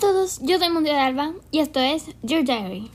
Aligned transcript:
a 0.00 0.12
todos, 0.12 0.40
yo 0.40 0.58
soy 0.58 0.70
Mundial 0.70 0.96
Alba 0.96 1.34
y 1.50 1.58
esto 1.58 1.78
es 1.78 2.06
Your 2.22 2.42
Diary. 2.42 2.90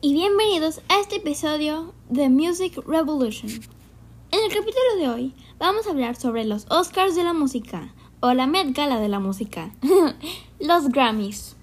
Y 0.00 0.14
bienvenidos 0.14 0.80
a 0.88 0.98
este 1.00 1.16
episodio 1.16 1.92
de 2.08 2.30
Music 2.30 2.80
Revolution. 2.86 3.50
En 4.30 4.44
el 4.44 4.48
capítulo 4.48 4.96
de 4.98 5.08
hoy 5.10 5.34
vamos 5.58 5.86
a 5.86 5.90
hablar 5.90 6.16
sobre 6.16 6.46
los 6.46 6.64
Oscars 6.70 7.14
de 7.14 7.24
la 7.24 7.34
música 7.34 7.92
o 8.20 8.32
la 8.32 8.46
Met 8.46 8.74
Gala 8.74 8.98
de 8.98 9.08
la 9.08 9.18
música, 9.18 9.70
los 10.60 10.88
Grammys. 10.88 11.54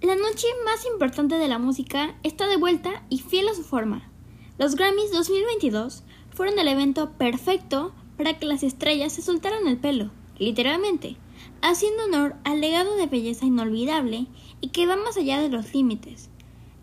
La 0.00 0.14
noche 0.14 0.46
más 0.64 0.86
importante 0.86 1.34
de 1.34 1.48
la 1.48 1.58
música 1.58 2.14
está 2.22 2.46
de 2.46 2.56
vuelta 2.56 3.02
y 3.08 3.18
fiel 3.18 3.48
a 3.48 3.54
su 3.54 3.64
forma. 3.64 4.08
Los 4.58 4.76
Grammys 4.76 5.10
2022 5.10 6.04
fueron 6.30 6.56
el 6.60 6.68
evento 6.68 7.10
perfecto 7.18 7.92
para 8.18 8.38
que 8.38 8.44
las 8.44 8.62
estrellas 8.62 9.14
se 9.14 9.22
soltaran 9.22 9.66
el 9.66 9.78
pelo, 9.78 10.10
literalmente, 10.38 11.16
haciendo 11.62 12.04
honor 12.04 12.36
al 12.44 12.60
legado 12.60 12.96
de 12.96 13.06
belleza 13.06 13.46
inolvidable 13.46 14.26
y 14.60 14.68
que 14.68 14.86
va 14.86 14.96
más 14.96 15.16
allá 15.16 15.40
de 15.40 15.48
los 15.48 15.72
límites. 15.72 16.28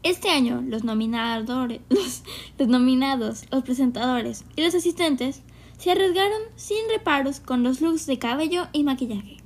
Este 0.02 0.30
año, 0.30 0.64
los, 0.66 0.84
los, 0.84 2.68
nominados, 2.68 3.46
los 3.52 3.64
presentadores 3.64 4.46
y 4.56 4.64
los 4.64 4.74
asistentes 4.74 5.42
se 5.78 5.92
arriesgaron 5.92 6.42
sin 6.56 6.78
reparos 6.90 7.42
con 7.42 7.64
los 7.64 7.82
looks 7.82 8.06
de 8.06 8.18
cabello 8.18 8.68
y 8.72 8.84
maquillaje. 8.84 9.38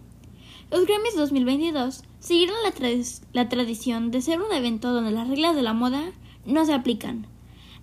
Los 0.69 0.85
Grammys 0.85 1.15
2022 1.15 2.03
siguieron 2.19 2.55
la, 2.63 2.73
la 3.33 3.49
tradición 3.49 4.11
de 4.11 4.21
ser 4.21 4.39
un 4.39 4.51
evento 4.53 4.93
donde 4.93 5.11
las 5.11 5.27
reglas 5.27 5.55
de 5.55 5.63
la 5.63 5.73
moda 5.73 6.11
no 6.45 6.65
se 6.65 6.73
aplican. 6.73 7.25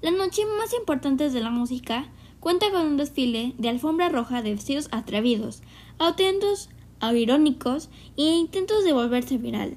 La 0.02 0.12
noche 0.12 0.42
más 0.58 0.72
importante 0.74 1.28
de 1.30 1.40
la 1.40 1.50
música 1.50 2.08
cuenta 2.46 2.70
con 2.70 2.86
un 2.86 2.96
desfile 2.96 3.54
de 3.58 3.68
alfombra 3.68 4.08
roja 4.08 4.40
de 4.40 4.52
vestidos 4.52 4.86
atrevidos, 4.92 5.62
auténticos, 5.98 6.68
irónicos 7.12 7.88
e 8.16 8.22
intentos 8.22 8.84
de 8.84 8.92
volverse 8.92 9.36
viral. 9.36 9.76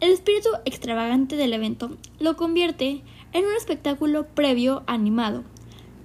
El 0.00 0.12
espíritu 0.12 0.48
extravagante 0.64 1.36
del 1.36 1.52
evento 1.52 1.98
lo 2.18 2.38
convierte 2.38 3.02
en 3.34 3.44
un 3.44 3.54
espectáculo 3.58 4.26
previo 4.26 4.84
animado, 4.86 5.44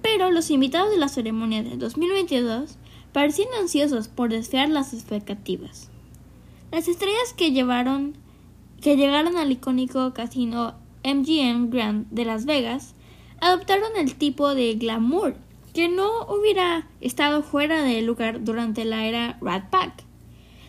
pero 0.02 0.30
los 0.30 0.50
invitados 0.50 0.90
de 0.90 0.98
la 0.98 1.08
ceremonia 1.08 1.62
de 1.62 1.78
2022 1.78 2.76
parecían 3.14 3.48
ansiosos 3.58 4.08
por 4.08 4.28
desfiar 4.28 4.68
las 4.68 4.92
expectativas. 4.92 5.88
Las 6.70 6.86
estrellas 6.86 7.32
que 7.34 7.52
llevaron 7.52 8.14
que 8.82 8.98
llegaron 8.98 9.38
al 9.38 9.52
icónico 9.52 10.12
casino 10.12 10.74
MGM 11.02 11.70
Grand 11.70 12.10
de 12.10 12.26
Las 12.26 12.44
Vegas 12.44 12.94
adoptaron 13.40 13.92
el 13.96 14.16
tipo 14.16 14.54
de 14.54 14.74
glamour 14.74 15.47
que 15.78 15.88
no 15.88 16.24
hubiera 16.24 16.88
estado 17.00 17.44
fuera 17.44 17.84
de 17.84 18.02
lugar 18.02 18.42
durante 18.42 18.84
la 18.84 19.06
era 19.06 19.38
Rat 19.40 19.70
Pack. 19.70 20.02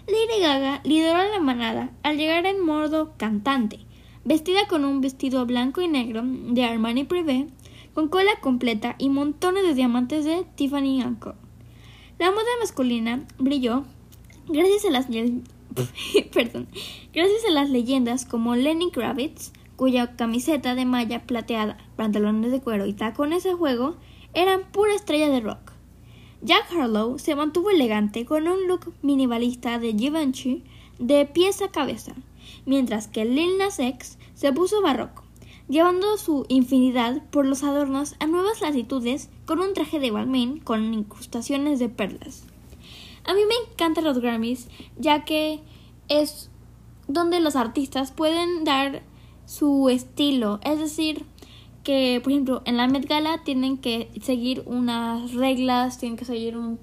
Lady 0.05 0.39
Gaga 0.39 0.81
lideró 0.83 1.17
la 1.31 1.39
manada 1.39 1.89
al 2.03 2.17
llegar 2.17 2.45
en 2.45 2.63
modo 2.63 3.13
cantante, 3.17 3.79
vestida 4.23 4.67
con 4.67 4.85
un 4.85 5.01
vestido 5.01 5.47
blanco 5.47 5.81
y 5.81 5.87
negro 5.87 6.21
de 6.23 6.63
Armani 6.63 7.05
Privé, 7.05 7.47
con 7.95 8.07
cola 8.07 8.33
completa 8.39 8.93
y 8.99 9.09
montones 9.09 9.63
de 9.63 9.73
diamantes 9.73 10.25
de 10.25 10.45
Tiffany 10.53 11.01
Co. 11.19 11.33
La 12.19 12.29
moda 12.29 12.43
masculina 12.59 13.25
brilló 13.39 13.85
gracias 14.47 14.85
a 14.85 14.91
las 14.91 15.07
gracias 17.13 17.45
a 17.47 17.51
las 17.51 17.71
leyendas 17.71 18.25
como 18.25 18.55
Lenny 18.55 18.91
Kravitz, 18.91 19.53
cuya 19.75 20.15
camiseta 20.15 20.75
de 20.75 20.85
malla 20.85 21.23
plateada, 21.23 21.79
pantalones 21.95 22.51
de 22.51 22.61
cuero 22.61 22.85
y 22.85 22.93
tacones 22.93 23.43
de 23.43 23.53
juego 23.53 23.97
eran 24.33 24.71
pura 24.71 24.93
estrella 24.93 25.29
de 25.29 25.41
rock. 25.41 25.73
Jack 26.41 26.71
Harlow 26.71 27.19
se 27.19 27.35
mantuvo 27.35 27.69
elegante 27.69 28.25
con 28.25 28.47
un 28.47 28.67
look 28.67 28.93
minimalista 29.01 29.77
de 29.79 29.93
Givenchy 29.93 30.63
de 30.97 31.25
pies 31.25 31.61
a 31.61 31.69
cabeza, 31.69 32.13
mientras 32.65 33.07
que 33.07 33.25
Lil 33.25 33.57
Nas 33.57 33.79
X 33.79 34.17
se 34.35 34.53
puso 34.53 34.81
barroco, 34.81 35.23
llevando 35.67 36.17
su 36.17 36.45
infinidad 36.47 37.23
por 37.29 37.45
los 37.45 37.63
adornos 37.63 38.15
a 38.19 38.27
nuevas 38.27 38.61
latitudes 38.61 39.29
con 39.45 39.59
un 39.59 39.73
traje 39.73 39.99
de 39.99 40.11
Balmain 40.11 40.59
con 40.59 40.93
incrustaciones 40.93 41.79
de 41.79 41.89
perlas. 41.89 42.45
A 43.25 43.33
mí 43.33 43.41
me 43.47 43.71
encantan 43.71 44.05
los 44.05 44.19
Grammys, 44.19 44.69
ya 44.97 45.25
que 45.25 45.59
es 46.07 46.49
donde 47.07 47.39
los 47.39 47.55
artistas 47.55 48.11
pueden 48.11 48.63
dar 48.63 49.03
su 49.45 49.89
estilo, 49.89 50.59
es 50.63 50.79
decir, 50.79 51.25
por 52.21 52.31
ejemplo, 52.31 52.61
en 52.65 52.77
la 52.77 52.87
Met 52.87 53.07
Gala 53.07 53.39
tienen 53.43 53.77
que 53.77 54.11
seguir 54.21 54.61
unas 54.67 55.33
reglas, 55.33 55.97
tienen 55.97 56.17
que 56.17 56.25
seguir 56.25 56.55
un 56.55 56.77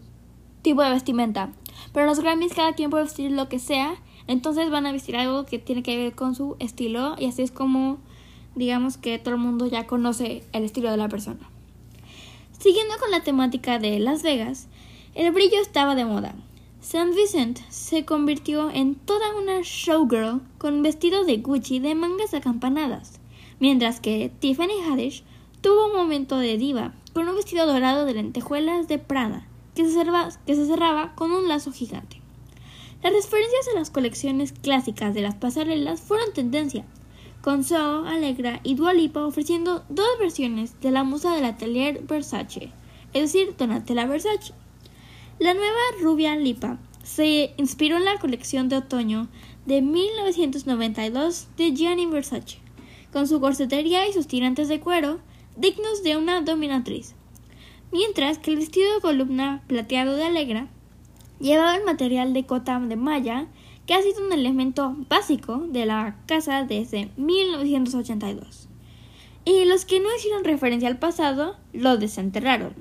tipo 0.62 0.82
de 0.82 0.90
vestimenta. 0.90 1.52
Pero 1.92 2.04
en 2.04 2.10
los 2.10 2.18
Grammys 2.18 2.54
cada 2.54 2.72
quien 2.72 2.90
puede 2.90 3.04
vestir 3.04 3.30
lo 3.30 3.48
que 3.48 3.60
sea, 3.60 3.94
entonces 4.26 4.68
van 4.68 4.84
a 4.84 4.90
vestir 4.90 5.16
algo 5.16 5.46
que 5.46 5.60
tiene 5.60 5.84
que 5.84 5.96
ver 5.96 6.14
con 6.16 6.34
su 6.34 6.56
estilo 6.58 7.14
y 7.20 7.26
así 7.26 7.42
es 7.42 7.52
como 7.52 7.98
digamos 8.56 8.96
que 8.96 9.20
todo 9.20 9.34
el 9.34 9.40
mundo 9.40 9.68
ya 9.68 9.86
conoce 9.86 10.42
el 10.52 10.64
estilo 10.64 10.90
de 10.90 10.96
la 10.96 11.08
persona. 11.08 11.50
Siguiendo 12.58 12.94
con 12.98 13.12
la 13.12 13.22
temática 13.22 13.78
de 13.78 14.00
Las 14.00 14.24
Vegas, 14.24 14.66
el 15.14 15.30
brillo 15.30 15.60
estaba 15.60 15.94
de 15.94 16.04
moda. 16.04 16.34
Saint 16.80 17.14
Vincent 17.14 17.60
se 17.68 18.04
convirtió 18.04 18.70
en 18.72 18.96
toda 18.96 19.36
una 19.36 19.60
showgirl 19.62 20.40
con 20.58 20.82
vestido 20.82 21.24
de 21.24 21.36
Gucci 21.36 21.78
de 21.78 21.94
mangas 21.94 22.34
acampanadas 22.34 23.20
mientras 23.60 24.00
que 24.00 24.30
Tiffany 24.38 24.82
Haddish 24.88 25.24
tuvo 25.60 25.86
un 25.86 25.96
momento 25.96 26.38
de 26.38 26.58
diva 26.58 26.94
con 27.12 27.28
un 27.28 27.36
vestido 27.36 27.66
dorado 27.66 28.04
de 28.04 28.14
lentejuelas 28.14 28.88
de 28.88 28.98
Prada 28.98 29.46
que 29.74 29.84
se, 29.84 30.66
cerraba, 30.66 31.14
con 31.14 31.32
un 31.32 31.48
lazo 31.48 31.70
gigante. 31.72 32.20
Las 33.02 33.12
referencias 33.12 33.68
a 33.72 33.78
las 33.78 33.90
colecciones 33.90 34.52
clásicas 34.52 35.14
de 35.14 35.20
las 35.20 35.34
pasarelas 35.34 36.00
fueron 36.00 36.32
tendencia, 36.32 36.84
con 37.42 37.62
Zoe, 37.62 38.08
Alegra 38.08 38.60
y 38.64 38.74
Dua 38.74 38.94
Lipa 38.94 39.24
ofreciendo 39.24 39.84
dos 39.88 40.08
versiones 40.18 40.80
de 40.80 40.90
la 40.90 41.04
musa 41.04 41.34
del 41.34 41.44
atelier 41.44 42.02
Versace, 42.04 42.72
es 43.12 43.32
decir, 43.32 43.54
Donatella 43.56 44.06
Versace. 44.06 44.54
La 45.38 45.52
nueva 45.52 45.80
rubia 46.00 46.36
Lipa 46.36 46.78
se 47.02 47.54
inspiró 47.58 47.98
en 47.98 48.06
la 48.06 48.18
colección 48.18 48.68
de 48.68 48.78
otoño 48.78 49.28
de 49.66 49.82
1992 49.82 51.48
de 51.56 51.74
Gianni 51.74 52.06
Versace 52.06 52.65
con 53.16 53.26
su 53.26 53.40
corsetería 53.40 54.06
y 54.06 54.12
sus 54.12 54.26
tirantes 54.26 54.68
de 54.68 54.78
cuero, 54.78 55.20
dignos 55.56 56.02
de 56.02 56.18
una 56.18 56.42
dominatriz, 56.42 57.14
mientras 57.90 58.36
que 58.36 58.50
el 58.50 58.58
vestido 58.58 58.92
de 58.92 59.00
columna 59.00 59.64
plateado 59.68 60.16
de 60.16 60.24
Alegra 60.24 60.68
llevaba 61.40 61.76
el 61.76 61.84
material 61.84 62.34
de 62.34 62.44
cota 62.44 62.78
de 62.78 62.94
malla 62.96 63.46
que 63.86 63.94
ha 63.94 64.02
sido 64.02 64.26
un 64.26 64.34
elemento 64.34 64.94
básico 65.08 65.64
de 65.66 65.86
la 65.86 66.18
casa 66.26 66.64
desde 66.64 67.08
1982. 67.16 68.68
Y 69.46 69.64
los 69.64 69.86
que 69.86 69.98
no 69.98 70.14
hicieron 70.14 70.44
referencia 70.44 70.90
al 70.90 70.98
pasado 70.98 71.56
lo 71.72 71.96
desenterraron. 71.96 72.74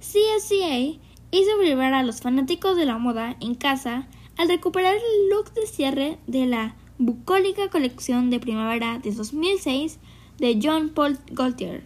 CSCA 0.00 0.98
hizo 1.30 1.58
vibrar 1.60 1.94
a 1.94 2.02
los 2.02 2.20
fanáticos 2.20 2.76
de 2.76 2.84
la 2.84 2.98
moda 2.98 3.36
en 3.38 3.54
casa 3.54 4.08
al 4.38 4.48
recuperar 4.48 4.96
el 4.96 5.30
look 5.30 5.54
de 5.54 5.68
cierre 5.68 6.18
de 6.26 6.46
la 6.46 6.74
bucólica 6.98 7.68
colección 7.70 8.30
de 8.30 8.40
primavera 8.40 8.98
de 8.98 9.12
2006 9.12 9.98
de 10.38 10.58
John 10.62 10.90
Paul 10.90 11.18
Gaultier. 11.30 11.84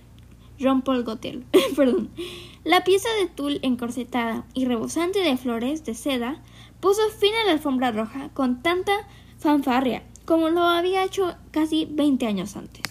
John 0.60 0.82
Paul 0.82 1.04
Gaultier, 1.04 1.42
perdón. 1.76 2.10
La 2.64 2.84
pieza 2.84 3.08
de 3.20 3.26
tul 3.26 3.58
encorsetada 3.62 4.46
y 4.54 4.64
rebosante 4.64 5.20
de 5.20 5.36
flores 5.36 5.84
de 5.84 5.94
seda 5.94 6.42
puso 6.80 7.02
fin 7.18 7.32
a 7.42 7.46
la 7.46 7.52
alfombra 7.52 7.92
roja 7.92 8.30
con 8.34 8.62
tanta 8.62 8.92
fanfarria 9.38 10.02
como 10.24 10.48
lo 10.50 10.62
había 10.62 11.04
hecho 11.04 11.34
casi 11.50 11.86
20 11.86 12.26
años 12.26 12.56
antes. 12.56 12.82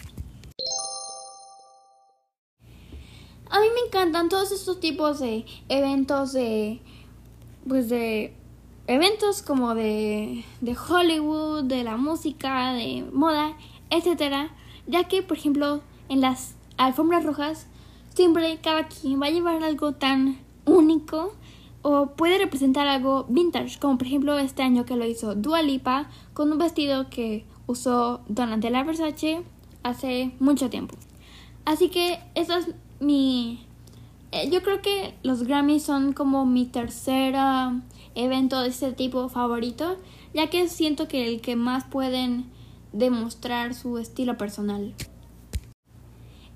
A 3.50 3.60
mí 3.60 3.66
me 3.74 3.86
encantan 3.86 4.28
todos 4.28 4.52
estos 4.52 4.80
tipos 4.80 5.20
de 5.20 5.44
eventos 5.68 6.32
de 6.32 6.80
pues 7.68 7.88
de 7.88 8.34
eventos 8.86 9.42
como 9.42 9.74
de, 9.74 10.44
de 10.60 10.76
Hollywood, 10.76 11.64
de 11.64 11.84
la 11.84 11.96
música, 11.96 12.72
de 12.72 13.04
moda, 13.12 13.56
etcétera, 13.90 14.50
ya 14.86 15.04
que 15.04 15.22
por 15.22 15.36
ejemplo 15.36 15.80
en 16.08 16.20
las 16.20 16.54
alfombras 16.76 17.24
rojas 17.24 17.66
siempre 18.14 18.58
cada 18.62 18.88
quien 18.88 19.20
va 19.20 19.26
a 19.26 19.30
llevar 19.30 19.62
algo 19.62 19.92
tan 19.92 20.38
único 20.64 21.34
o 21.82 22.06
puede 22.06 22.38
representar 22.38 22.86
algo 22.86 23.26
vintage, 23.28 23.78
como 23.78 23.98
por 23.98 24.06
ejemplo 24.06 24.38
este 24.38 24.62
año 24.62 24.84
que 24.84 24.96
lo 24.96 25.06
hizo 25.06 25.34
Dua 25.34 25.62
Lipa 25.62 26.08
con 26.32 26.52
un 26.52 26.58
vestido 26.58 27.10
que 27.10 27.44
usó 27.66 28.20
Donatella 28.28 28.84
Versace 28.84 29.42
hace 29.82 30.32
mucho 30.38 30.70
tiempo. 30.70 30.96
Así 31.64 31.88
que 31.88 32.20
eso 32.34 32.56
es 32.56 32.68
mi 33.00 33.66
eh, 34.32 34.48
yo 34.50 34.62
creo 34.62 34.82
que 34.82 35.14
los 35.22 35.44
Grammys 35.44 35.84
son 35.84 36.12
como 36.14 36.46
mi 36.46 36.66
tercera 36.66 37.80
evento 38.14 38.60
de 38.60 38.68
este 38.68 38.92
tipo 38.92 39.28
favorito, 39.28 39.96
ya 40.34 40.50
que 40.50 40.68
siento 40.68 41.06
que 41.06 41.28
el 41.28 41.40
que 41.40 41.54
más 41.54 41.84
pueden 41.84 42.50
demostrar 42.92 43.74
su 43.74 43.98
estilo 43.98 44.36
personal. 44.36 44.94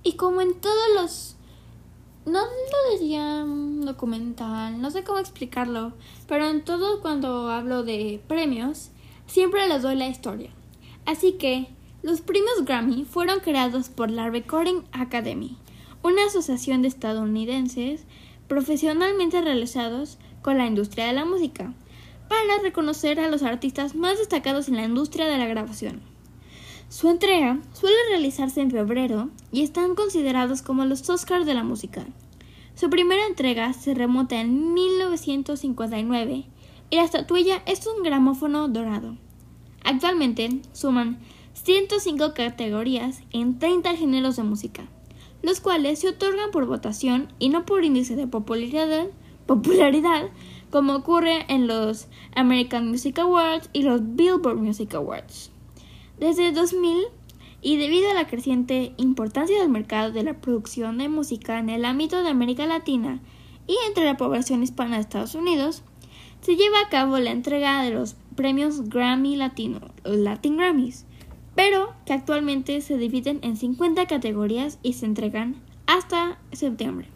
Y 0.03 0.13
como 0.15 0.41
en 0.41 0.55
todos 0.55 0.87
los 0.95 1.37
no 2.27 2.41
lo 2.41 2.99
diría 2.99 3.45
documental, 3.85 4.81
no 4.81 4.91
sé 4.91 5.05
cómo 5.05 5.19
explicarlo, 5.19 5.93
pero 6.27 6.49
en 6.49 6.65
todo 6.65 7.01
cuando 7.01 7.51
hablo 7.51 7.85
de 7.85 8.21
premios, 8.27 8.91
siempre 9.27 9.69
les 9.69 9.83
doy 9.83 9.95
la 9.95 10.09
historia. 10.09 10.51
Así 11.05 11.35
que 11.35 11.69
los 12.03 12.21
premios 12.21 12.65
Grammy 12.65 13.05
fueron 13.05 13.41
creados 13.41 13.89
por 13.91 14.11
la 14.11 14.29
Recording 14.29 14.83
Academy, 14.93 15.57
una 16.07 16.27
asociación 16.27 16.83
de 16.83 16.89
estadounidenses 16.89 18.05
profesionalmente 18.47 19.41
realizados 19.41 20.19
con 20.41 20.57
la 20.57 20.67
industria 20.67 21.07
de 21.07 21.13
la 21.13 21.25
música, 21.25 21.75
para 22.29 22.63
reconocer 22.63 23.19
a 23.19 23.29
los 23.29 23.43
artistas 23.43 23.97
más 23.97 24.19
destacados 24.19 24.69
en 24.69 24.77
la 24.77 24.85
industria 24.85 25.27
de 25.27 25.37
la 25.37 25.47
grabación. 25.47 26.01
Su 26.89 27.09
entrega 27.09 27.59
suele 27.73 27.97
realizarse 28.11 28.61
en 28.61 28.71
febrero 28.71 29.31
y 29.51 29.63
están 29.63 29.97
considerados 29.97 30.63
como 30.63 30.85
los 30.85 31.11
Oscars 31.11 31.45
de 31.45 31.55
la 31.55 31.65
música. 31.65 32.07
Su 32.77 32.89
primera 32.89 33.27
entrega 33.27 33.73
se 33.73 33.93
remonta 33.93 34.41
en 34.41 34.75
1959 34.75 36.45
y 36.89 36.97
la 36.97 37.03
estatuilla 37.03 37.65
es 37.67 37.85
un 37.89 38.05
gramófono 38.05 38.69
dorado. 38.69 39.17
Actualmente 39.83 40.61
suman 40.73 41.19
105 41.55 42.33
categorías 42.35 43.23
en 43.33 43.59
30 43.59 43.97
géneros 43.97 44.37
de 44.37 44.45
música, 44.45 44.87
los 45.47 45.61
cuales 45.61 46.01
se 46.01 46.09
otorgan 46.09 46.51
por 46.51 46.67
votación 46.67 47.29
y 47.39 47.51
no 47.51 47.65
por 47.65 47.85
índice 47.85 48.17
de 48.17 48.27
popularidad, 48.27 49.07
popularidad 49.47 50.29
como 50.71 50.97
ocurre 50.97 51.47
en 51.47 51.69
los 51.69 52.09
American 52.35 52.89
Music 52.89 53.17
Awards 53.21 53.71
y 53.73 53.83
los 53.83 54.01
Billboard 54.17 54.57
Music 54.57 54.93
Awards. 54.95 55.53
Desde 56.19 56.51
2000, 56.51 56.99
y 57.63 57.77
debido 57.77 58.11
a 58.11 58.15
la 58.15 58.27
creciente 58.27 58.93
importancia 58.97 59.61
del 59.61 59.69
mercado 59.69 60.11
de 60.11 60.25
la 60.25 60.35
producción 60.35 60.99
de 60.99 61.09
música 61.09 61.61
en 61.61 61.71
el 61.71 61.85
ámbito 61.85 62.25
de 62.25 62.31
América 62.31 62.67
Latina 62.67 63.21
y 63.69 63.77
entre 63.87 64.05
la 64.05 64.17
población 64.17 64.65
hispana 64.65 64.97
de 64.97 65.03
Estados 65.03 65.37
Unidos, 65.37 65.85
se 66.41 66.57
lleva 66.57 66.81
a 66.81 66.89
cabo 66.89 67.21
la 67.21 67.31
entrega 67.31 67.85
de 67.85 67.93
los 67.93 68.17
premios 68.35 68.89
Grammy 68.89 69.37
Latino, 69.37 69.79
los 70.03 70.17
Latin 70.17 70.57
Grammys, 70.57 71.06
pero 71.57 71.95
que 72.05 72.13
actualmente 72.13 72.81
se 72.83 72.99
dividen 72.99 73.41
en 73.43 73.57
50 73.57 74.07
categorías 74.07 74.79
y 74.83 74.93
se 74.93 75.07
entregan 75.07 75.57
hasta 75.87 76.39
septiembre. 76.53 77.09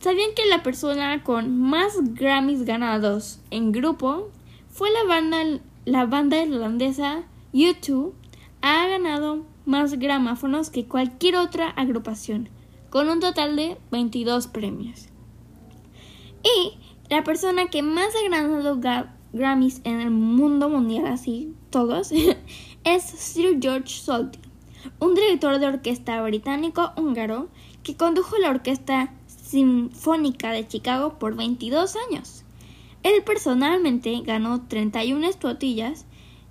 ¿Sabían 0.00 0.30
que 0.36 0.46
la 0.46 0.62
persona 0.62 1.22
con 1.22 1.58
más 1.58 1.94
Grammys 2.14 2.64
ganados 2.64 3.40
en 3.50 3.72
grupo 3.72 4.30
fue 4.68 4.90
la 4.90 5.04
banda, 5.04 5.38
la 5.86 6.06
banda 6.06 6.42
irlandesa 6.42 7.24
YouTube 7.52 8.14
ha 8.60 8.86
ganado 8.88 9.44
más 9.64 9.98
gramáfonos 9.98 10.70
que 10.70 10.86
cualquier 10.86 11.36
otra 11.36 11.70
agrupación, 11.70 12.48
con 12.90 13.08
un 13.08 13.20
total 13.20 13.56
de 13.56 13.78
22 13.90 14.48
premios. 14.48 15.08
Y 16.42 16.78
la 17.10 17.24
persona 17.24 17.66
que 17.66 17.82
más 17.82 18.08
ha 18.14 18.28
ganado 18.28 18.80
Grammys 19.32 19.80
en 19.84 20.00
el 20.00 20.10
mundo 20.10 20.68
mundial, 20.68 21.06
así 21.06 21.54
todos, 21.70 22.10
es 22.94 23.02
Sir 23.02 23.58
George 23.60 23.88
Solti, 23.88 24.38
un 24.98 25.14
director 25.14 25.58
de 25.58 25.66
orquesta 25.66 26.22
británico-húngaro 26.22 27.48
que 27.82 27.96
condujo 27.96 28.38
la 28.38 28.50
Orquesta 28.50 29.12
Sinfónica 29.26 30.52
de 30.52 30.66
Chicago 30.66 31.18
por 31.18 31.36
22 31.36 31.96
años. 32.08 32.44
Él 33.02 33.22
personalmente 33.24 34.20
ganó 34.24 34.66
31 34.66 35.26
estatuillas 35.26 36.06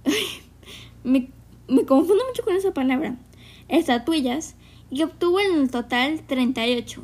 me, 1.04 1.30
confundo 1.86 2.24
mucho 2.28 2.44
con 2.44 2.56
esa 2.56 2.74
palabra, 2.74 3.18
estatuillas, 3.68 4.56
y 4.89 5.04
obtuvo 5.04 5.39
en 5.39 5.56
el 5.62 5.72
total 5.72 6.22
38, 6.28 7.01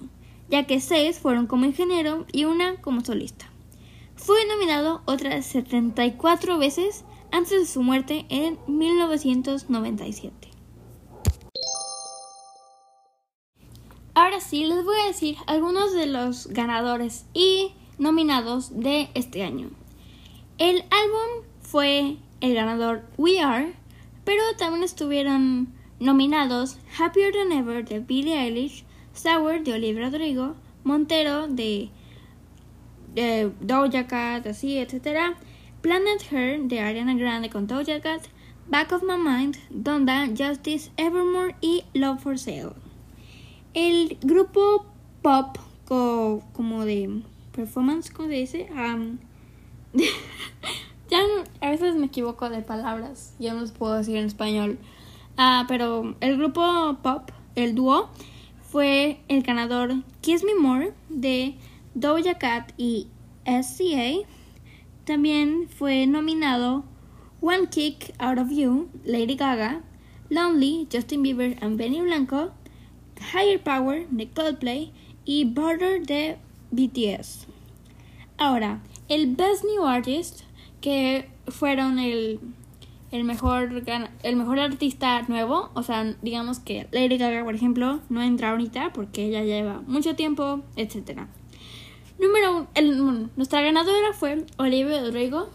ya 0.50 0.65
que 0.65 0.80
6 0.80 1.19
fueron 1.19 1.47
como 1.47 1.65
ingeniero 1.65 2.25
y 2.31 2.45
una 2.45 2.75
como 2.81 3.03
solista. 3.03 3.50
Fue 4.15 4.45
nominado 4.47 5.01
otras 5.06 5.45
74 5.47 6.57
veces 6.57 7.03
antes 7.33 7.59
de 7.59 7.65
su 7.65 7.81
muerte 7.81 8.25
en 8.30 8.59
1997. 8.68 10.50
Ahora 14.13 14.39
sí, 14.39 14.65
les 14.65 14.85
voy 14.85 14.95
a 15.03 15.07
decir 15.07 15.35
algunos 15.47 15.94
de 15.94 16.06
los 16.06 16.45
ganadores 16.47 17.25
y 17.33 17.74
nominados 17.97 18.80
de 18.80 19.09
este 19.15 19.44
año. 19.44 19.71
El 20.59 20.83
álbum 20.91 21.47
fue 21.62 22.18
el 22.39 22.53
ganador 22.53 23.03
We 23.18 23.39
Are, 23.39 23.74
pero 24.24 24.44
también 24.59 24.83
estuvieron 24.83 25.74
nominados 26.00 26.77
Happier 27.00 27.33
Than 27.33 27.51
Ever 27.51 27.83
de 27.83 28.00
Billie 28.00 28.39
Eilish, 28.39 28.85
Sour 29.13 29.63
de 29.63 29.74
Olivia 29.74 30.03
Rodrigo, 30.03 30.53
Montero 30.83 31.47
de, 31.47 31.89
Doja 33.59 34.06
Cat, 34.06 34.45
así, 34.45 34.77
etc. 34.77 35.35
Planet 35.83 36.31
Her 36.31 36.62
de 36.62 36.80
Ariana 36.80 37.13
Grande 37.13 37.50
con 37.50 37.68
Doja 37.68 38.00
Cat, 38.00 38.21
Back 38.69 38.94
of 38.94 39.03
My 39.03 39.18
Mind, 39.18 39.57
Donda, 39.69 40.27
Justice, 40.27 40.89
Evermore 40.95 41.57
y 41.59 41.83
Love 41.94 42.21
for 42.21 42.39
Sale. 42.39 42.71
El 43.74 44.18
grupo 44.21 44.85
pop 45.21 45.57
como 46.53 46.85
de 46.85 47.21
performance, 47.51 48.09
¿cómo 48.12 48.30
se 48.30 48.35
dice? 48.35 48.69
Ya 51.09 51.19
a 51.59 51.69
veces 51.69 51.95
me 51.95 52.06
equivoco 52.06 52.50
de 52.50 52.62
palabras, 52.62 53.35
ya 53.38 53.53
no 53.53 53.59
los 53.59 53.74
puedo 53.74 53.94
decir 53.95 54.15
en 54.15 54.25
español. 54.25 54.80
Ah, 55.35 55.65
pero 55.68 56.15
el 56.21 56.38
grupo 56.38 56.97
pop, 57.03 57.30
el 57.56 57.75
dúo, 57.75 58.09
fue 58.71 59.19
el 59.27 59.44
ganador 59.44 59.95
Kiss 60.21 60.45
Me 60.45 60.56
More 60.56 60.94
de 61.09 61.56
Doja 61.94 62.35
Cat 62.39 62.71
y 62.77 63.07
SCA. 63.45 64.25
También 65.05 65.67
fue 65.67 66.07
nominado 66.07 66.85
One 67.41 67.67
Kick 67.67 68.13
Out 68.19 68.39
of 68.39 68.51
You, 68.51 68.89
Lady 69.03 69.35
Gaga, 69.35 69.81
Lonely, 70.29 70.88
Justin 70.91 71.21
Bieber 71.23 71.57
and 71.61 71.77
Benny 71.77 72.01
Blanco, 72.01 72.51
Higher 73.33 73.61
Power 73.61 74.07
de 74.09 74.29
Coldplay 74.29 74.94
y 75.25 75.44
Border 75.45 76.05
de 76.05 76.38
BTS. 76.71 77.47
Ahora, 78.38 78.81
el 79.09 79.35
Best 79.35 79.65
New 79.65 79.85
Artist 79.85 80.41
que 80.79 81.29
fueron 81.47 81.99
el, 81.99 82.39
el, 83.11 83.23
mejor, 83.25 83.83
el 84.23 84.35
mejor 84.35 84.59
artista 84.59 85.21
nuevo. 85.23 85.69
O 85.73 85.83
sea, 85.83 86.15
digamos 86.21 86.59
que 86.59 86.88
Lady 86.91 87.17
Gaga, 87.17 87.44
por 87.44 87.56
ejemplo, 87.56 87.99
no 88.09 88.21
entra 88.21 88.51
ahorita 88.51 88.94
porque 88.94 89.25
ella 89.25 89.44
lleva 89.44 89.81
mucho 89.85 90.15
tiempo, 90.15 90.61
etc. 90.75 91.27
Número 92.23 92.67
uno, 92.77 93.29
nuestra 93.35 93.61
ganadora 93.61 94.13
fue 94.13 94.45
Olivia 94.55 95.01
Rodrigo. 95.01 95.49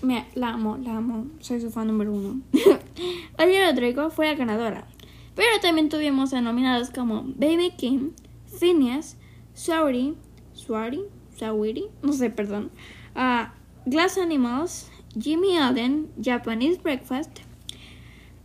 Me, 0.00 0.26
la 0.34 0.54
amo, 0.54 0.78
la 0.78 0.96
amo, 0.96 1.26
soy 1.40 1.60
su 1.60 1.70
fan 1.70 1.86
número 1.86 2.14
uno. 2.14 2.40
Olivia 3.38 3.70
Rodrigo 3.70 4.08
fue 4.08 4.26
la 4.26 4.36
ganadora. 4.36 4.86
Pero 5.34 5.60
también 5.60 5.90
tuvimos 5.90 6.32
a 6.32 6.40
nominados 6.40 6.88
como 6.88 7.24
Baby 7.24 7.74
Kim, 7.76 8.12
Phineas, 8.58 9.18
Sauri, 9.52 10.16
Swari, 10.54 11.02
Sawiri, 11.36 11.88
no 12.00 12.14
sé, 12.14 12.30
perdón, 12.30 12.70
a 13.14 13.52
Glass 13.84 14.16
Animals, 14.16 14.90
Jimmy 15.20 15.58
Allen, 15.58 16.10
Japanese 16.22 16.80
Breakfast, 16.82 17.40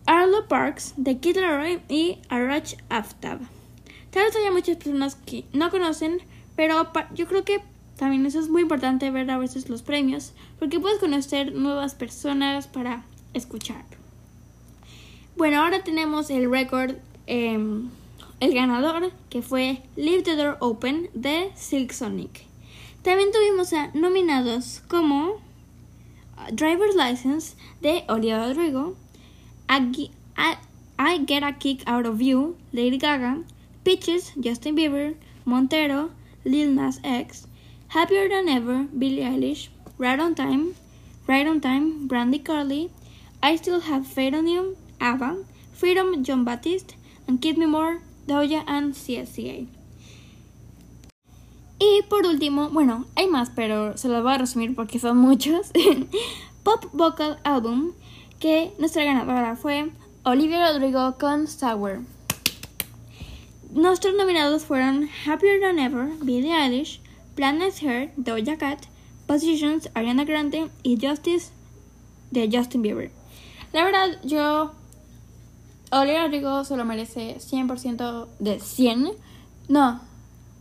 Arlo 0.06 0.50
Parks, 0.50 0.96
The 1.01 1.18
Kid 1.18 1.38
Laroi 1.38 1.79
y 1.88 2.18
Arach 2.27 2.75
Aftab. 2.89 3.39
Tal 4.12 4.24
vez 4.24 4.36
haya 4.36 4.51
muchas 4.51 4.75
personas 4.75 5.15
que 5.15 5.46
no 5.53 5.70
conocen, 5.70 6.20
pero 6.60 6.92
yo 7.16 7.25
creo 7.25 7.46
que 7.46 7.62
también 7.96 8.25
eso 8.25 8.38
es 8.38 8.50
muy 8.50 8.63
importante 8.63 9.10
ver 9.12 9.32
a 9.32 9.38
veces 9.38 9.70
los 9.70 9.82
premios, 9.82 10.34
porque 10.60 10.82
puedes 10.82 11.00
conocer 11.00 11.56
nuevas 11.56 11.96
personas 11.96 12.68
para 12.68 13.06
escuchar. 13.34 13.86
Bueno, 15.38 15.62
ahora 15.62 15.86
tenemos 15.86 16.30
el 16.30 16.51
récord, 16.51 16.96
em, 17.28 17.88
el 18.42 18.54
ganador, 18.54 19.13
que 19.30 19.42
fue 19.42 19.82
Leave 19.96 20.24
the 20.24 20.36
Door 20.36 20.58
Open 20.60 21.10
de 21.13 21.50
Silk 21.56 21.94
Sonic. 21.94 22.44
También 23.04 23.32
tuvimos 23.32 23.72
a 23.72 23.92
nominados 23.94 24.82
como 24.89 25.36
uh, 25.36 26.51
Driver's 26.51 26.98
License 26.98 27.56
de 27.80 28.04
Olivia 28.10 28.46
Rodrigo, 28.46 28.98
I, 29.70 30.12
Get 31.25 31.44
a 31.44 31.58
Kick 31.58 31.88
Out 31.88 32.06
of 32.06 32.20
You, 32.20 32.58
Lady 32.74 32.98
Gaga, 32.98 33.38
Peaches, 33.86 34.34
Justin 34.36 34.75
Bieber, 34.75 35.16
Montero, 35.46 36.10
Lil 36.46 36.72
Nas 36.72 37.00
X, 37.03 37.48
Happier 37.89 38.29
Than 38.29 38.48
Ever, 38.48 38.88
Billie 38.98 39.24
Eilish, 39.24 39.69
Right 39.98 40.19
on 40.19 40.36
Time, 40.36 40.75
Right 41.27 41.48
on 41.48 41.62
Time, 41.62 42.08
Brandy 42.08 42.39
Carly, 42.39 42.91
I 43.41 43.55
Still 43.55 43.81
Have 43.81 44.05
Faith 44.05 44.34
on 44.34 44.48
You, 44.48 44.77
ABBA, 45.00 45.46
Freedom, 45.74 46.24
John 46.24 46.43
Baptiste, 46.43 46.96
and 47.27 47.41
Keep 47.41 47.58
Me 47.58 47.65
More, 47.65 48.01
Doja 48.27 48.63
and 48.67 48.93
CSCA. 48.93 49.67
Y 51.79 52.01
por 52.10 52.25
último, 52.25 52.69
bueno, 52.69 53.05
hay 53.15 53.27
más, 53.27 53.50
pero 53.55 53.98
se 53.98 54.10
los 54.10 54.22
voy 54.22 54.34
a 54.34 54.38
resumir 54.38 54.75
porque 54.75 55.00
son 55.00 55.17
muchos. 55.17 55.72
Pop 56.63 56.86
Vocal 56.91 57.39
Album, 57.43 57.93
que 58.39 58.74
nuestra 58.79 59.05
ganadora 59.05 59.55
fue 59.55 59.89
Olivia 60.24 60.72
Rodrigo 60.72 61.17
con 61.17 61.48
Sour. 61.48 62.01
Nuestros 63.72 64.16
nominados 64.16 64.64
fueron 64.66 65.10
Happier 65.28 65.62
Than 65.62 65.78
Ever, 65.78 66.10
Billie 66.24 66.56
Eilish, 66.56 67.02
Planet 67.36 67.74
Her, 67.84 68.12
Doja 68.18 68.58
Cat, 68.58 68.80
Positions, 69.28 69.92
Ariana 69.94 70.26
Grande 70.26 70.72
y 70.82 70.98
Justice 71.00 71.52
de 72.32 72.50
Justin 72.52 72.82
Bieber. 72.82 73.12
La 73.72 73.84
verdad, 73.84 74.20
yo. 74.24 74.72
Olivia 75.92 76.24
Rodrigo 76.24 76.64
se 76.64 76.78
lo 76.78 76.86
merece 76.86 77.38
100% 77.38 78.28
de 78.40 78.60
100. 78.60 79.12
No, 79.68 80.02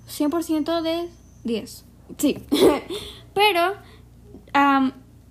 100% 0.07 0.83
de 0.83 1.09
10. 1.45 1.85
Sí. 2.19 2.39
Pero. 3.35 3.75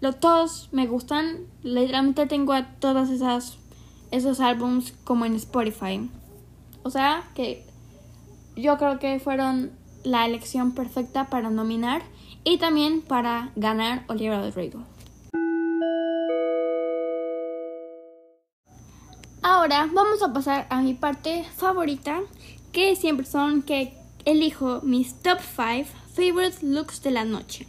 los 0.01 0.19
todos 0.19 0.69
me 0.71 0.87
gustan. 0.87 1.45
Literalmente 1.61 2.25
tengo 2.25 2.53
a 2.53 2.65
todas 2.79 3.11
esas. 3.11 3.59
Esos 4.09 4.39
álbums 4.39 4.93
como 5.03 5.25
en 5.25 5.35
Spotify. 5.35 6.09
O 6.81 6.89
sea 6.89 7.29
que 7.35 7.66
yo 8.57 8.77
creo 8.77 8.99
que 8.99 9.19
fueron 9.19 9.71
la 10.03 10.25
elección 10.25 10.73
perfecta 10.73 11.29
para 11.29 11.49
nominar 11.49 12.01
y 12.43 12.57
también 12.57 13.01
para 13.01 13.51
ganar 13.55 14.03
Olivia 14.07 14.39
Rodrigo. 14.39 14.83
Ahora 19.41 19.87
vamos 19.93 20.21
a 20.23 20.33
pasar 20.33 20.67
a 20.69 20.81
mi 20.81 20.93
parte 20.93 21.45
favorita, 21.55 22.21
que 22.71 22.95
siempre 22.95 23.25
son 23.25 23.61
que 23.61 23.93
elijo 24.25 24.81
mis 24.81 25.21
top 25.21 25.39
5 25.39 25.89
favorite 26.13 26.65
looks 26.65 27.01
de 27.01 27.11
la 27.11 27.23
noche. 27.23 27.67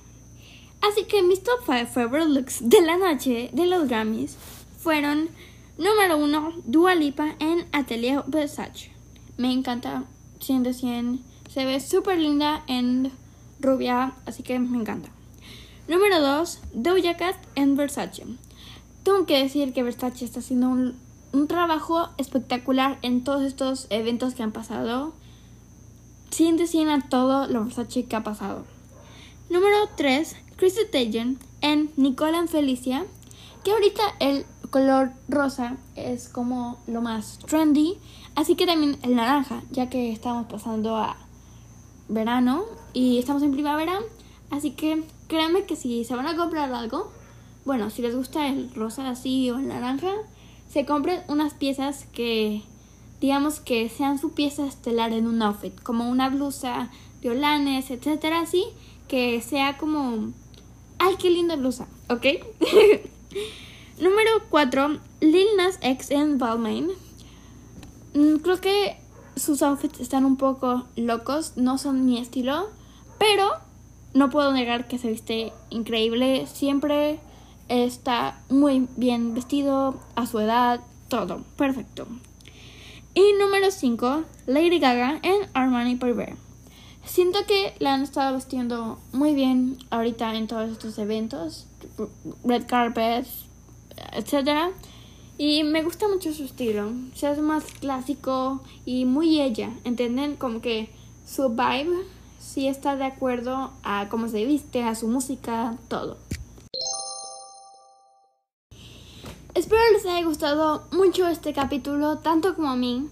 Así 0.81 1.05
que 1.05 1.23
mis 1.23 1.43
top 1.43 1.61
5 1.67 1.87
favorite 1.87 2.29
looks 2.29 2.69
de 2.69 2.81
la 2.81 2.97
noche 2.97 3.51
de 3.53 3.67
los 3.67 3.89
Grammys 3.89 4.37
fueron 4.79 5.29
número 5.77 6.17
1 6.19 6.63
Dua 6.65 6.95
Lipa 6.95 7.35
en 7.39 7.67
Atelier 7.73 8.23
Versace. 8.27 8.91
Me 9.37 9.53
encanta 9.53 10.05
100 10.41 10.63
de 10.63 10.75
100. 10.75 11.21
Se 11.51 11.65
ve 11.65 11.81
súper 11.81 12.19
linda 12.19 12.63
en 12.67 13.13
rubia, 13.61 14.15
así 14.27 14.43
que 14.43 14.59
me 14.59 14.79
encanta. 14.79 15.11
Número 15.89 16.21
2, 16.21 16.61
Doja 16.75 17.17
Cat 17.17 17.37
en 17.55 17.77
Versace. 17.77 18.25
Tengo 19.03 19.25
que 19.25 19.43
decir 19.43 19.73
que 19.73 19.83
Versace 19.83 20.25
está 20.25 20.41
haciendo 20.41 20.69
un, 20.69 20.97
un 21.33 21.49
trabajo 21.49 22.11
espectacular 22.19 22.99
en 23.03 23.25
todos 23.25 23.43
estos 23.43 23.87
eventos 23.91 24.35
que 24.35 24.43
han 24.43 24.53
pasado. 24.53 25.15
100 26.31 26.59
de 26.59 26.67
100 26.67 26.89
a 26.91 27.09
todo 27.09 27.47
lo 27.47 27.65
Versace 27.65 28.05
que 28.05 28.17
ha 28.17 28.23
pasado. 28.23 28.65
Número 29.49 29.89
3, 29.97 30.37
Chrissy 30.57 30.83
Teigen 30.91 31.39
en 31.63 31.91
Nicola 31.97 32.39
en 32.39 32.49
Felicia. 32.49 33.07
Que 33.65 33.73
ahorita 33.73 34.03
el 34.21 34.45
color 34.71 35.11
rosa 35.29 35.77
es 35.97 36.29
como 36.29 36.79
lo 36.87 37.03
más 37.03 37.39
trendy. 37.41 37.99
Así 38.35 38.55
que 38.55 38.67
también 38.67 38.99
el 39.03 39.17
naranja, 39.17 39.63
ya 39.71 39.89
que 39.91 40.13
estamos 40.13 40.47
pasando 40.47 40.97
a 40.97 41.17
verano 42.09 42.65
y 42.93 43.19
estamos 43.19 43.43
en 43.43 43.53
primavera. 43.53 43.99
Así 44.51 44.71
que 44.71 45.05
créanme 45.29 45.65
que 45.65 45.77
si 45.77 46.05
se 46.05 46.15
van 46.15 46.27
a 46.27 46.37
comprar 46.37 46.73
algo, 46.73 47.11
bueno, 47.65 47.91
si 47.91 48.03
les 48.03 48.17
gusta 48.17 48.49
el 48.49 48.73
rosa 48.75 49.09
así 49.09 49.51
o 49.51 49.59
el 49.59 49.69
naranja, 49.69 50.13
se 50.69 50.87
compren 50.87 51.21
unas 51.29 51.55
piezas 51.55 52.07
que, 52.13 52.63
digamos 53.21 53.61
que 53.61 53.89
sean 53.89 54.19
su 54.19 54.33
pieza 54.33 54.67
estelar 54.67 55.13
en 55.13 55.27
un 55.27 55.43
outfit, 55.43 55.79
como 55.83 56.09
una 56.09 56.31
blusa, 56.31 56.91
violanes, 57.21 57.91
etcétera, 57.91 58.41
así, 58.41 58.65
que 59.07 59.41
sea 59.43 59.77
como, 59.77 60.33
ay, 60.99 61.17
qué 61.19 61.31
linda 61.31 61.57
blusa, 61.57 61.89
¿ok? 62.09 62.27
Número 64.01 64.31
4, 64.49 65.01
Lil 65.21 65.47
Nas 65.57 65.79
X 65.83 66.13
en 66.13 66.39
Balmain. 66.39 66.89
Mm, 68.15 68.37
creo 68.37 68.61
que 68.61 68.97
sus 69.35 69.61
outfits 69.63 69.99
están 69.99 70.25
un 70.25 70.37
poco 70.37 70.85
locos, 70.95 71.55
no 71.57 71.79
son 71.79 72.07
mi 72.07 72.19
estilo, 72.19 72.69
pero 73.19 73.51
no 74.15 74.31
puedo 74.31 74.53
negar 74.53 74.87
que 74.87 74.99
se 74.99 75.09
viste 75.11 75.53
increíble, 75.71 76.47
siempre 76.47 77.19
está 77.69 78.41
muy 78.49 78.87
bien 78.97 79.35
vestido 79.35 80.01
a 80.15 80.27
su 80.27 80.39
edad, 80.39 80.81
todo, 81.09 81.43
perfecto. 81.57 82.07
Y 83.15 83.33
número 83.33 83.73
5, 83.73 84.23
Lady 84.47 84.79
Gaga 84.79 85.19
en 85.25 85.49
Armani 85.55 85.97
Privé. 85.97 86.37
Siento 87.05 87.41
que 87.49 87.75
la 87.81 87.95
han 87.95 88.03
estado 88.03 88.35
vestiendo 88.35 89.01
muy 89.13 89.35
bien 89.35 89.79
ahorita 89.91 90.37
en 90.37 90.47
todos 90.47 90.71
estos 90.71 90.99
eventos, 90.99 91.67
red 92.45 92.65
carpet, 92.67 93.27
etcétera. 94.13 94.71
Y 95.37 95.63
me 95.63 95.83
gusta 95.83 96.09
mucho 96.09 96.33
su 96.33 96.45
estilo. 96.45 96.91
Se 97.15 97.27
hace 97.27 97.41
más 97.43 97.65
clásico 97.81 98.61
y 98.85 99.05
muy 99.05 99.41
ella. 99.41 99.71
¿Entienden? 99.85 100.37
Como 100.37 100.61
que 100.61 100.91
su 101.27 101.51
vibe 101.51 102.05
sí 102.41 102.67
está 102.67 102.97
de 102.97 103.05
acuerdo 103.05 103.71
a 103.85 104.09
cómo 104.09 104.29
se 104.29 104.45
viste, 104.45 104.83
a 104.83 104.95
su 104.95 105.07
música, 105.07 105.77
todo. 105.89 106.17
Espero 109.55 109.83
les 109.93 110.07
haya 110.07 110.25
gustado 110.25 110.85
mucho 110.93 111.27
este 111.29 111.53
capítulo, 111.53 112.19
tanto 112.19 112.55
como 112.55 112.71
a 112.71 112.77
mí. 112.77 113.09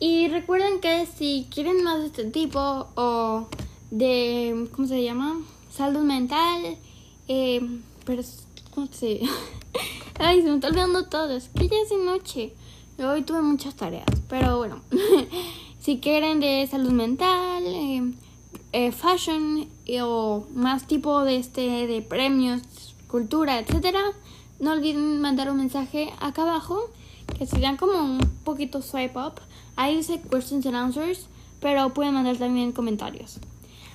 Y 0.00 0.28
recuerden 0.28 0.80
que 0.80 1.06
si 1.06 1.46
quieren 1.52 1.82
más 1.82 2.00
de 2.00 2.06
este 2.06 2.24
tipo 2.24 2.88
o 2.94 3.48
de, 3.90 4.68
¿cómo 4.74 4.86
se 4.88 5.02
llama? 5.02 5.40
Salud 5.70 6.02
mental, 6.02 6.76
eh, 7.28 7.60
pero, 8.04 8.22
¿cómo 8.74 8.88
se 8.90 9.20
Ay, 10.18 10.42
se 10.42 10.48
me 10.48 10.54
está 10.54 10.68
olvidando 10.68 11.04
todo. 11.06 11.30
Es 11.30 11.48
que 11.48 11.68
ya 11.68 11.76
es 11.82 11.90
de 11.90 11.98
noche. 11.98 12.54
Hoy 12.98 13.22
tuve 13.22 13.42
muchas 13.42 13.74
tareas. 13.74 14.06
Pero 14.28 14.58
bueno. 14.58 14.80
si 15.80 15.98
quieren 15.98 16.40
de 16.40 16.66
salud 16.70 16.92
mental, 16.92 17.64
eh, 17.66 18.12
eh, 18.72 18.92
fashion 18.92 19.68
o 20.02 20.44
más 20.54 20.86
tipo 20.86 21.22
de 21.24 21.36
este 21.36 21.86
de 21.86 22.02
premios, 22.02 22.62
cultura, 23.06 23.58
etcétera, 23.58 24.00
no 24.60 24.72
olviden 24.72 25.20
mandar 25.20 25.50
un 25.50 25.58
mensaje 25.58 26.12
acá 26.20 26.42
abajo 26.42 26.80
que 27.38 27.46
serían 27.46 27.76
como 27.76 27.98
un 27.98 28.18
poquito 28.44 28.82
swipe 28.82 29.18
up. 29.18 29.34
Ahí 29.76 29.96
dice 29.96 30.20
questions 30.20 30.64
and 30.66 30.76
answers, 30.76 31.26
pero 31.60 31.92
pueden 31.92 32.14
mandar 32.14 32.36
también 32.36 32.72
comentarios. 32.72 33.38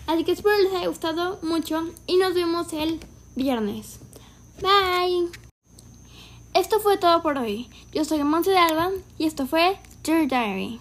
Así 0.08 0.24
que 0.24 0.32
espero 0.34 0.58
les 0.58 0.74
haya 0.74 0.88
gustado 0.88 1.40
mucho 1.42 1.84
y 2.08 2.18
nos 2.18 2.34
vemos 2.34 2.74
el 2.74 3.00
viernes. 3.36 4.00
Bye. 4.62 5.39
Esto 6.54 6.80
fue 6.80 6.98
todo 6.98 7.22
por 7.22 7.38
hoy. 7.38 7.70
Yo 7.94 8.04
soy 8.04 8.24
Monte 8.24 8.50
de 8.50 8.58
Alba 8.58 8.90
y 9.18 9.26
esto 9.26 9.46
fue 9.46 9.78
Dear 10.04 10.28
Diary. 10.28 10.80